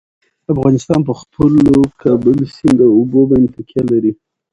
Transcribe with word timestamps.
افغانستان 0.53 0.99
په 1.07 1.13
خپلو 1.21 1.75
کابل 2.01 2.37
سیند 2.55 2.79
اوبو 2.99 3.19
باندې 3.29 3.51
تکیه 3.55 3.83
لري. 3.91 4.11